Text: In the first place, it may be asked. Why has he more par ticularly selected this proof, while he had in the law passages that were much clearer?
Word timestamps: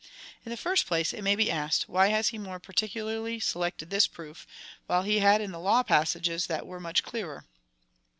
In 0.43 0.49
the 0.49 0.57
first 0.57 0.87
place, 0.87 1.13
it 1.13 1.21
may 1.21 1.35
be 1.35 1.51
asked. 1.51 1.87
Why 1.87 2.07
has 2.07 2.29
he 2.29 2.39
more 2.39 2.57
par 2.59 2.73
ticularly 2.73 3.39
selected 3.39 3.91
this 3.91 4.07
proof, 4.07 4.47
while 4.87 5.03
he 5.03 5.19
had 5.19 5.41
in 5.41 5.51
the 5.51 5.59
law 5.59 5.83
passages 5.83 6.47
that 6.47 6.65
were 6.65 6.79
much 6.79 7.03
clearer? 7.03 7.45